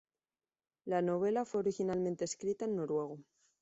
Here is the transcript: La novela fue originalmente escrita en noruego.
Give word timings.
La 0.85 1.03
novela 1.03 1.45
fue 1.45 1.59
originalmente 1.59 2.25
escrita 2.25 2.65
en 2.65 2.75
noruego. 2.75 3.19